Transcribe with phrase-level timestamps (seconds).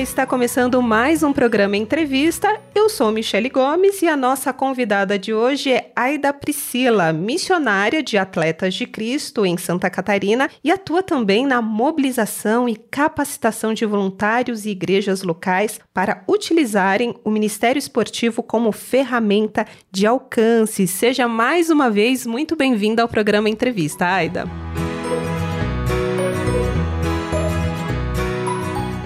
[0.00, 2.60] Está começando mais um programa Entrevista.
[2.74, 8.18] Eu sou Michele Gomes e a nossa convidada de hoje é Aida Priscila, missionária de
[8.18, 14.66] Atletas de Cristo em Santa Catarina e atua também na mobilização e capacitação de voluntários
[14.66, 20.88] e igrejas locais para utilizarem o Ministério Esportivo como ferramenta de alcance.
[20.88, 24.44] Seja mais uma vez muito bem-vinda ao programa Entrevista, Aida.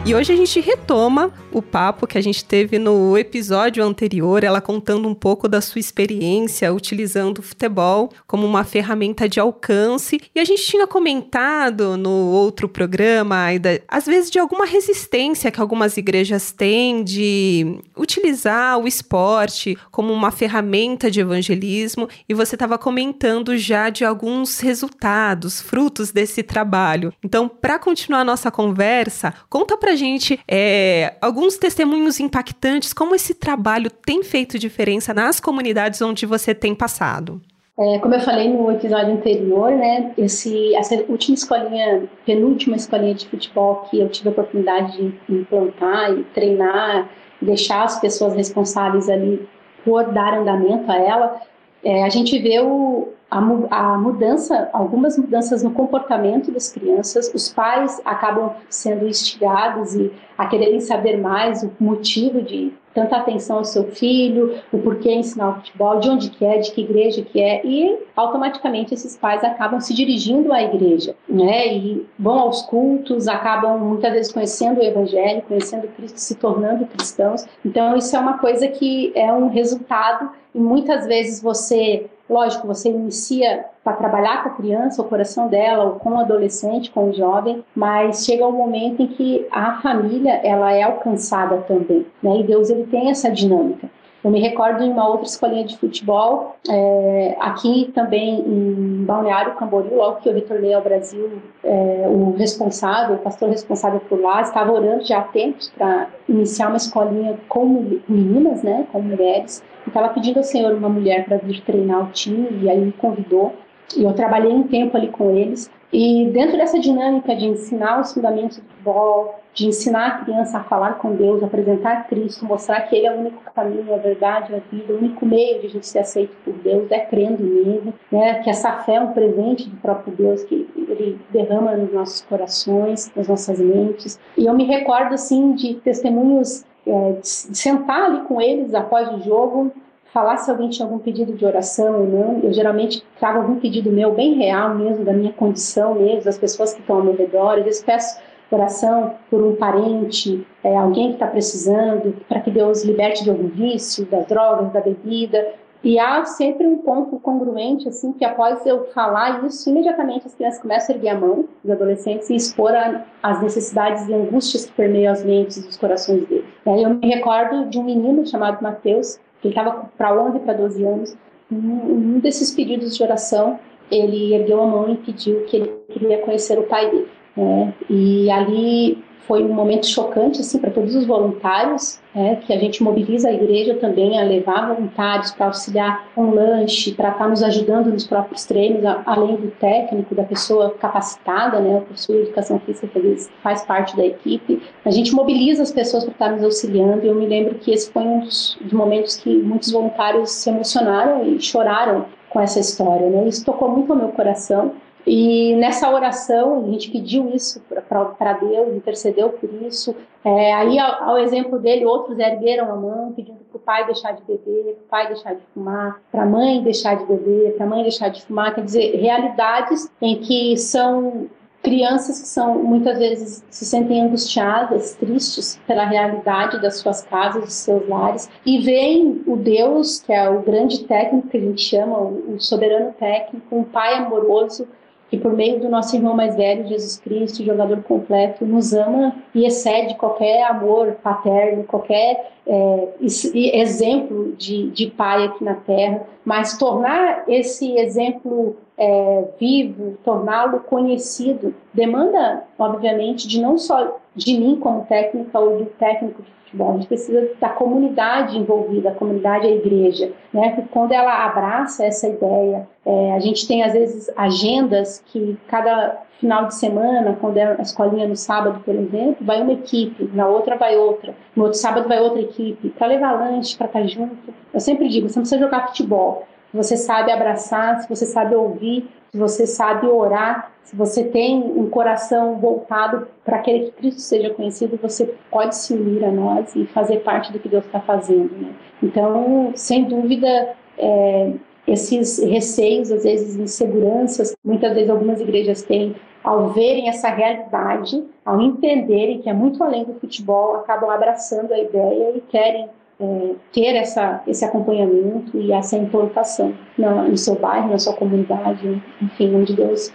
[0.09, 4.59] E hoje a gente retoma o papo que a gente teve no episódio anterior, ela
[4.59, 10.19] contando um pouco da sua experiência utilizando o futebol como uma ferramenta de alcance.
[10.35, 15.61] E a gente tinha comentado no outro programa, Aida, às vezes de alguma resistência que
[15.61, 22.09] algumas igrejas têm de utilizar o esporte como uma ferramenta de evangelismo.
[22.27, 27.13] E você estava comentando já de alguns resultados, frutos desse trabalho.
[27.23, 33.35] Então, para continuar a nossa conversa, conta pra gente é, alguns testemunhos impactantes, como esse
[33.35, 37.43] trabalho tem feito diferença nas comunidades onde você tem passado.
[37.79, 43.29] É, como eu falei no episódio anterior, né, esse, essa última escolinha, penúltima escolinha de
[43.29, 47.09] futebol que eu tive a oportunidade de implantar e treinar,
[47.41, 49.49] deixar as pessoas responsáveis ali
[49.85, 51.41] por dar andamento a ela,
[51.85, 58.01] é, a gente vê o, a, mudança, algumas mudanças no comportamento das crianças, os pais
[58.05, 63.85] acabam sendo instigados e a quererem saber mais o motivo de tanta atenção ao seu
[63.85, 67.65] filho, o porquê ensinar o futebol, de onde que é, de que igreja que é,
[67.65, 71.73] e automaticamente esses pais acabam se dirigindo à igreja, né?
[71.73, 77.47] E vão aos cultos, acabam muitas vezes conhecendo o evangelho, conhecendo Cristo, se tornando cristãos.
[77.65, 82.91] Então isso é uma coisa que é um resultado e muitas vezes você Lógico, você
[82.91, 87.13] inicia para trabalhar com a criança, o coração dela, ou com o adolescente, com o
[87.13, 92.41] jovem, mas chega um momento em que a família ela é alcançada também, né?
[92.41, 93.89] E Deus ele tem essa dinâmica.
[94.23, 99.95] Eu me recordo em uma outra escolinha de futebol, é, aqui também em Balneário Camboriú,
[99.95, 104.73] logo que eu retornei ao Brasil, é, o responsável, o pastor responsável por lá, estava
[104.73, 110.39] orando já há tempos para iniciar uma escolinha com meninas, né, com mulheres, estava pedindo
[110.39, 113.55] ao Senhor uma mulher para vir treinar o time, e aí me convidou,
[113.97, 118.13] e eu trabalhei um tempo ali com eles, e dentro dessa dinâmica de ensinar os
[118.13, 122.95] fundamentos do futebol, de ensinar a criança a falar com Deus, apresentar Cristo, mostrar que
[122.95, 125.87] Ele é o único caminho, a verdade, a vida, o único meio de a gente
[125.87, 128.35] ser aceito por Deus é crendo nele, né?
[128.43, 133.11] que essa fé é um presente do próprio Deus que Ele derrama nos nossos corações,
[133.17, 134.21] nas nossas mentes.
[134.37, 139.21] E eu me recordo, assim, de testemunhos, é, de sentar ali com eles após o
[139.23, 139.73] jogo,
[140.13, 142.41] falar se alguém tinha algum pedido de oração ou não.
[142.43, 146.75] Eu geralmente trago algum pedido meu bem real mesmo, da minha condição mesmo, das pessoas
[146.75, 147.59] que estão ao meu redor.
[147.59, 148.21] Às vezes peço
[148.51, 153.49] oração por um parente, é, alguém que está precisando, para que Deus liberte de algum
[153.49, 155.53] vício, das drogas, da bebida.
[155.85, 160.61] E há sempre um ponto congruente, assim, que após eu falar isso, imediatamente as crianças
[160.61, 164.73] começam a erguer a mão, os adolescentes, e expor a, as necessidades e angústias que
[164.73, 166.45] permeiam as mentes e os corações deles.
[166.67, 170.85] É, eu me recordo de um menino chamado Mateus, ele estava para 11 para 12
[170.85, 171.17] anos,
[171.51, 173.59] um, desses pedidos de oração,
[173.91, 177.09] ele ergueu a mão e pediu que ele queria conhecer o pai dele.
[177.37, 177.75] Né?
[177.89, 182.37] E ali foi um momento chocante assim para todos os voluntários, né?
[182.37, 187.11] que a gente mobiliza a igreja também a levar voluntários para auxiliar um lanche, para
[187.11, 191.79] estar nos ajudando nos próprios treinos, além do técnico, da pessoa capacitada, né?
[191.79, 194.63] o professor de educação física que faz parte da equipe.
[194.85, 197.05] A gente mobiliza as pessoas para estar nos auxiliando.
[197.05, 201.27] Eu me lembro que esse foi um dos, dos momentos que muitos voluntários se emocionaram
[201.27, 203.09] e choraram com essa história.
[203.09, 203.29] Né?
[203.29, 204.73] Isso tocou muito ao meu coração.
[205.09, 209.97] E nessa oração, a gente pediu isso para Deus, intercedeu por isso.
[210.23, 214.13] É, aí, ao, ao, exemplo dele, outros ergueram a mão, pedindo para o pai deixar
[214.13, 217.65] de beber, para o pai deixar de fumar, para a mãe deixar de beber, para
[217.65, 218.55] a mãe deixar de fumar.
[218.55, 221.31] Quer dizer, realidades em que são
[221.63, 227.55] crianças que são muitas vezes se sentem angustiadas, tristes pela realidade das suas casas, dos
[227.55, 231.99] seus lares, e veem o Deus, que é o grande técnico que a gente chama,
[231.99, 234.69] o soberano técnico, um pai amoroso,
[235.11, 239.47] que por meio do nosso irmão mais velho, Jesus Cristo, jogador completo, nos ama e
[239.47, 247.25] excede qualquer amor paterno, qualquer é, exemplo de, de pai aqui na Terra, mas tornar
[247.27, 255.39] esse exemplo é, vivo, torná-lo conhecido, demanda, obviamente, de não só de mim como técnica
[255.39, 260.13] ou do técnico de futebol, a gente precisa da comunidade envolvida, a comunidade a igreja,
[260.33, 260.51] né?
[260.51, 266.01] Porque quando ela abraça essa ideia, é, a gente tem às vezes agendas que cada
[266.21, 270.27] final de semana, quando é a escolinha no sábado, por exemplo, vai uma equipe, na
[270.27, 273.87] outra vai outra, no outro sábado vai outra equipe, para levar lanche, para estar tá
[273.87, 274.35] junto.
[274.53, 278.35] Eu sempre digo, você não precisa jogar futebol, se você sabe abraçar, se você sabe
[278.35, 284.01] ouvir, se você sabe orar, se você tem um coração voltado para aquele que Cristo
[284.01, 287.81] seja conhecido, você pode se unir a nós e fazer parte do que Deus está
[287.81, 288.31] fazendo.
[288.37, 288.53] Né?
[288.83, 291.33] Então, sem dúvida, é,
[291.67, 298.41] esses receios, às vezes inseguranças, muitas vezes algumas igrejas têm, ao verem essa realidade, ao
[298.41, 302.69] entenderem que é muito além do futebol, acabam abraçando a ideia e querem
[303.01, 308.83] é, ter essa, esse acompanhamento e essa implantação na, no seu bairro, na sua comunidade,
[309.01, 309.93] enfim, onde Deus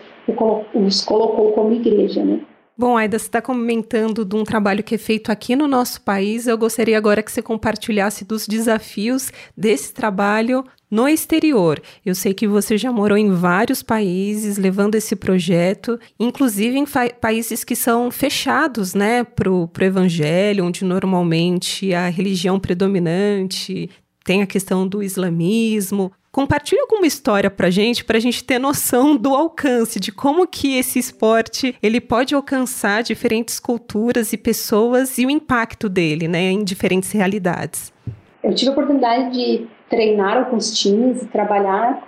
[0.74, 2.40] os colocou como igreja, né?
[2.76, 6.48] Bom, Aida, você está comentando de um trabalho que é feito aqui no nosso país.
[6.48, 11.80] Eu gostaria agora que você compartilhasse dos desafios desse trabalho no exterior.
[12.04, 16.86] Eu sei que você já morou em vários países levando esse projeto, inclusive em
[17.22, 23.88] países que são fechados né, para o evangelho, onde normalmente a religião predominante
[24.24, 26.12] tem a questão do islamismo.
[26.34, 30.98] Compartilhe alguma história pra gente, pra gente ter noção do alcance, de como que esse
[30.98, 37.12] esporte ele pode alcançar diferentes culturas e pessoas e o impacto dele, né, em diferentes
[37.12, 37.94] realidades.
[38.44, 42.02] Eu tive a oportunidade de treinar alguns times e trabalhar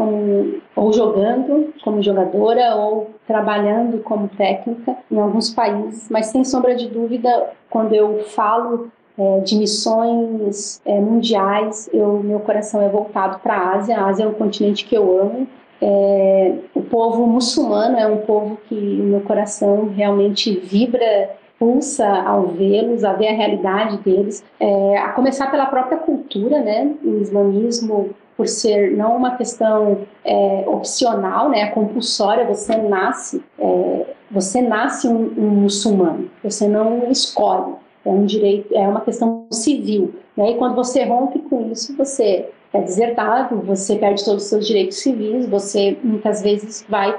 [0.75, 6.89] ou jogando como jogadora ou trabalhando como técnica em alguns países, mas sem sombra de
[6.89, 13.55] dúvida, quando eu falo é, de missões é, mundiais, eu, meu coração é voltado para
[13.55, 13.97] a Ásia.
[13.97, 15.47] A Ásia é um continente que eu amo.
[15.81, 22.47] É, o povo muçulmano é um povo que o meu coração realmente vibra, pulsa ao
[22.47, 24.43] vê-los, a ver a realidade deles.
[24.59, 26.93] É, a começar pela própria cultura, né?
[27.03, 34.61] O islamismo por ser não uma questão é, opcional, né, compulsória, você nasce, é, você
[34.61, 37.75] nasce um, um, muçulmano, você não escolhe
[38.05, 40.13] é um direito, é uma questão civil.
[40.37, 40.51] Né?
[40.51, 44.97] E quando você rompe com isso, você é desertado, você perde todos os seus direitos
[44.97, 47.17] civis, você muitas vezes vai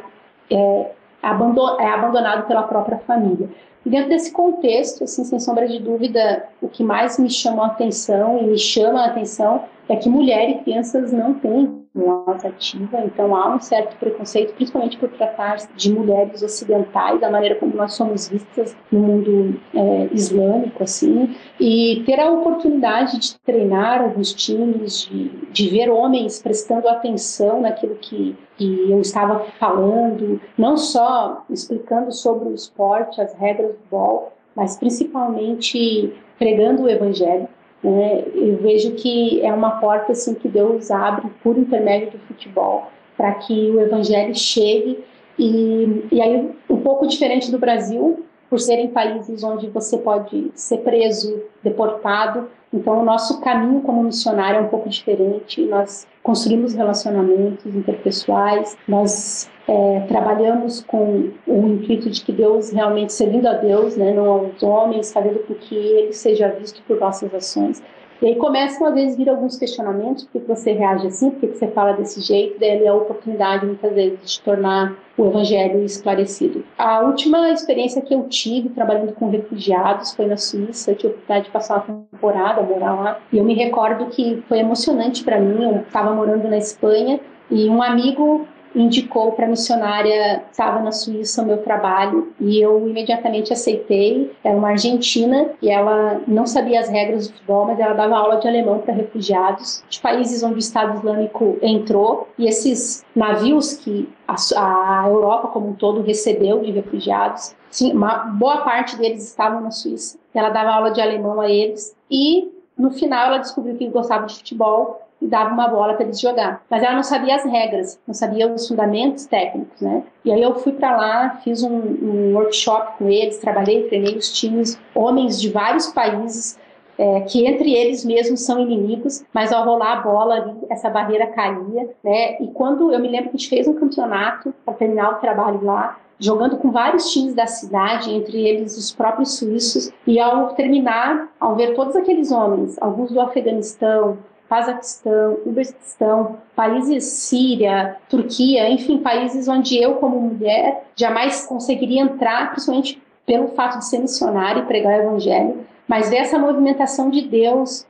[0.50, 0.90] é,
[1.22, 3.48] abandon, é abandonado pela própria família.
[3.84, 7.68] E dentro desse contexto, assim, sem sombra de dúvida, o que mais me chamou a
[7.68, 13.00] atenção e me chama a atenção é que mulher e crianças não têm voz ativa,
[13.00, 17.94] então há um certo preconceito, principalmente por tratar de mulheres ocidentais, da maneira como nós
[17.94, 25.06] somos vistas no mundo é, islâmico, assim, e ter a oportunidade de treinar alguns times,
[25.06, 32.12] de, de ver homens prestando atenção naquilo que, que eu estava falando, não só explicando
[32.12, 37.48] sobre o esporte, as regras do futebol, mas principalmente pregando o evangelho
[37.90, 38.24] né?
[38.34, 43.32] Eu vejo que é uma porta assim que Deus abre por intermédio do futebol para
[43.34, 44.98] que o evangelho chegue
[45.38, 50.78] e, e aí um pouco diferente do Brasil, por serem países onde você pode ser
[50.78, 52.48] preso, deportado.
[52.72, 55.62] Então, o nosso caminho como missionário é um pouco diferente.
[55.62, 63.46] Nós construímos relacionamentos interpessoais, nós é, trabalhamos com o intuito de que Deus realmente servindo
[63.46, 67.82] a Deus, né, não aos homens, fazendo com que Ele seja visto por nossas ações.
[68.22, 71.58] E aí começam às vezes vir alguns questionamentos, por que você reage assim, por que
[71.58, 76.64] você fala desse jeito, daí é a oportunidade muitas vezes de tornar o evangelho esclarecido.
[76.78, 81.10] A última experiência que eu tive trabalhando com refugiados foi na Suíça, eu tive a
[81.10, 85.40] oportunidade de passar uma temporada, morar lá, e eu me recordo que foi emocionante para
[85.40, 87.20] mim, eu estava morando na Espanha,
[87.50, 88.46] e um amigo
[88.76, 94.30] indicou para missionária estava na Suíça o meu trabalho e eu imediatamente aceitei.
[94.44, 98.36] Era uma argentina e ela não sabia as regras do futebol, mas ela dava aula
[98.36, 104.08] de alemão para refugiados de países onde o Estado Islâmico entrou e esses navios que
[104.28, 109.60] a, a Europa como um todo recebeu de refugiados, sim, uma boa parte deles estavam
[109.62, 110.18] na Suíça.
[110.34, 114.34] Ela dava aula de alemão a eles e no final ela descobriu que gostava de
[114.34, 116.62] futebol e dava uma bola para eles jogar.
[116.70, 120.02] Mas ela não sabia as regras, não sabia os fundamentos técnicos, né?
[120.24, 124.32] E aí eu fui para lá, fiz um, um, workshop com eles, trabalhei, treinei os
[124.32, 126.58] times, homens de vários países,
[126.98, 131.26] é, que entre eles mesmos são inimigos, mas ao rolar a bola ali, essa barreira
[131.26, 132.40] caía, né?
[132.40, 135.62] E quando eu me lembro que a gente fez um campeonato para terminar o trabalho
[135.62, 141.28] lá, jogando com vários times da cidade, entre eles os próprios suíços, e ao terminar,
[141.38, 149.48] ao ver todos aqueles homens, alguns do Afeganistão, Cazaquistão, Uzbequistão, países Síria, Turquia, enfim, países
[149.48, 154.98] onde eu, como mulher, jamais conseguiria entrar, principalmente pelo fato de ser missionária e pregar
[154.98, 157.86] o evangelho, mas ver essa movimentação de Deus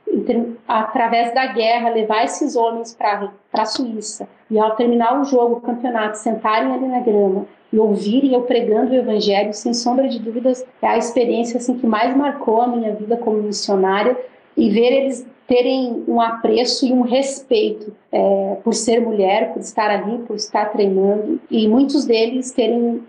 [0.67, 5.61] através da guerra, levar esses homens para a Suíça e ao terminar o jogo, o
[5.61, 10.65] campeonato, sentarem ali na grama e ouvirem eu pregando o evangelho, sem sombra de dúvidas,
[10.81, 14.17] é a experiência assim que mais marcou a minha vida como missionária
[14.55, 19.89] e ver eles terem um apreço e um respeito é, por ser mulher, por estar
[19.89, 23.01] ali, por estar treinando e muitos deles terem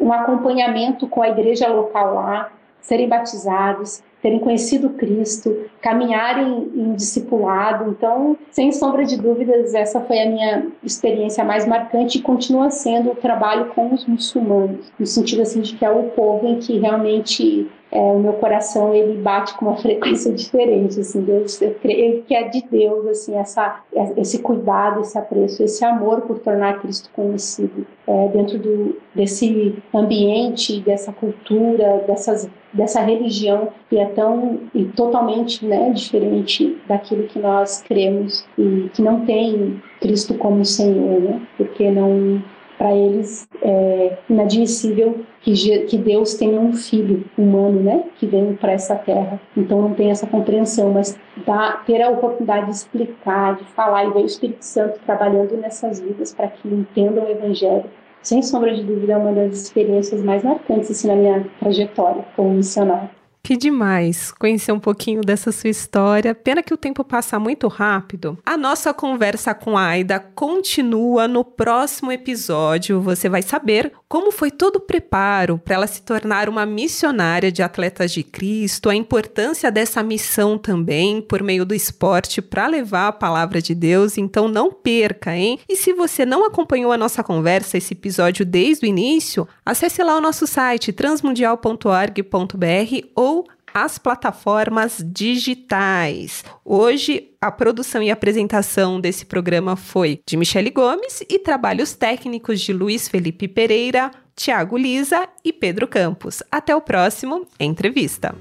[0.00, 7.90] um acompanhamento com a igreja local lá, serem batizados, terem conhecido Cristo, caminharem em discipulado.
[7.90, 13.12] Então, sem sombra de dúvidas, essa foi a minha experiência mais marcante e continua sendo
[13.12, 16.78] o trabalho com os muçulmanos, no sentido assim de que é o povo em que
[16.78, 22.22] realmente é, o meu coração ele bate com uma frequência diferente, assim, Deus, eu creio
[22.22, 23.80] que é de Deus, assim, essa,
[24.16, 30.80] esse cuidado, esse apreço, esse amor por tornar Cristo conhecido é, dentro do, desse ambiente,
[30.80, 37.82] dessa cultura, dessas, dessa religião que é tão e totalmente né, diferente daquilo que nós
[37.82, 41.40] cremos e que não tem Cristo como Senhor, né?
[41.56, 42.42] Porque não
[42.76, 45.52] para eles é inadmissível que,
[45.86, 49.40] que Deus tenha um filho humano, né, que vem para essa terra.
[49.56, 54.10] Então não tem essa compreensão, mas dá, ter a oportunidade de explicar, de falar e
[54.10, 57.84] ver o Espírito Santo trabalhando nessas vidas para que entendam o Evangelho.
[58.22, 62.50] Sem sombra de dúvida, é uma das experiências mais marcantes assim, na minha trajetória como
[62.50, 63.10] missionário.
[63.44, 66.34] Que demais conhecer um pouquinho dessa sua história.
[66.34, 68.38] Pena que o tempo passa muito rápido.
[68.42, 73.02] A nossa conversa com a Aida continua no próximo episódio.
[73.02, 77.62] Você vai saber como foi todo o preparo para ela se tornar uma missionária de
[77.62, 83.12] atletas de Cristo, a importância dessa missão também por meio do esporte para levar a
[83.12, 84.16] palavra de Deus.
[84.16, 85.58] Então não perca, hein?
[85.68, 90.16] E se você não acompanhou a nossa conversa, esse episódio desde o início, acesse lá
[90.16, 93.33] o nosso site transmundial.org.br ou
[93.74, 96.44] as plataformas digitais.
[96.64, 102.72] Hoje, a produção e apresentação desse programa foi de Michele Gomes e trabalhos técnicos de
[102.72, 106.40] Luiz Felipe Pereira, Tiago Lisa e Pedro Campos.
[106.50, 108.34] Até o próximo Entrevista.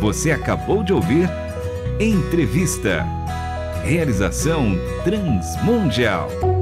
[0.00, 1.28] Você acabou de ouvir
[1.98, 3.04] Entrevista.
[3.82, 6.57] Realização Transmundial.